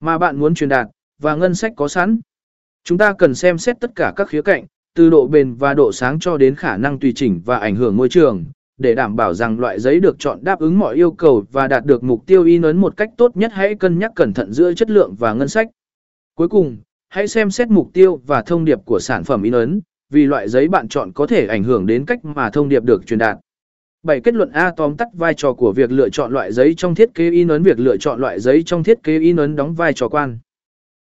[0.00, 0.86] Mà bạn muốn truyền đạt,
[1.18, 2.20] và ngân sách có sẵn.
[2.84, 5.92] Chúng ta cần xem xét tất cả các khía cạnh, từ độ bền và độ
[5.92, 8.44] sáng cho đến khả năng tùy chỉnh và ảnh hưởng môi trường,
[8.78, 11.84] để đảm bảo rằng loại giấy được chọn đáp ứng mọi yêu cầu và đạt
[11.84, 14.74] được mục tiêu in ấn một cách tốt nhất hãy cân nhắc cẩn thận giữa
[14.74, 15.68] chất lượng và ngân sách.
[16.34, 16.76] Cuối cùng,
[17.08, 20.48] hãy xem xét mục tiêu và thông điệp của sản phẩm in ấn, vì loại
[20.48, 23.38] giấy bạn chọn có thể ảnh hưởng đến cách mà thông điệp được truyền đạt.
[24.06, 24.20] 7.
[24.20, 27.14] Kết luận A tóm tắt vai trò của việc lựa chọn loại giấy trong thiết
[27.14, 29.92] kế in ấn, Việc lựa chọn loại giấy trong thiết kế in ấn đóng vai
[29.92, 30.38] trò quan